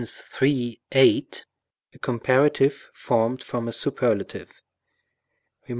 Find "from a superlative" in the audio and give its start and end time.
3.43-4.59